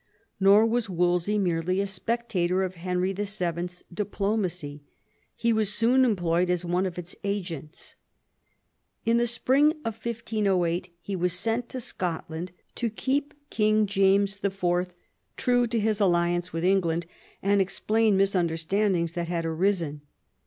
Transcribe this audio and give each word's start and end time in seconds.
Nor 0.39 0.65
was 0.65 0.89
Wolsey 0.89 1.37
merely 1.37 1.79
a 1.79 1.85
spectator 1.85 2.63
of 2.63 2.73
Henry 2.73 3.13
VII. 3.13 3.67
's 3.67 3.83
diplomacy; 3.93 4.81
he 5.35 5.53
was 5.53 5.71
soon 5.71 6.03
employed 6.03 6.49
as 6.49 6.65
one 6.65 6.87
of 6.87 6.97
its 6.97 7.15
agents. 7.23 7.93
In 9.05 9.17
the 9.17 9.27
spring 9.27 9.73
of 9.85 10.03
1508 10.03 10.89
he 11.03 11.15
was 11.15 11.33
sent 11.33 11.69
to 11.69 11.79
Scotland 11.79 12.51
to 12.73 12.89
keep 12.89 13.35
King 13.51 13.85
James 13.85 14.39
IV. 14.43 14.87
true 15.37 15.67
to 15.67 15.79
his 15.79 15.99
alliance 15.99 16.51
with 16.51 16.63
England, 16.63 17.05
d,nd 17.43 17.61
explain 17.61 18.17
misunder 18.17 18.57
standings 18.57 19.13
that 19.13 19.27
had 19.27 19.45
arisen. 19.45 20.01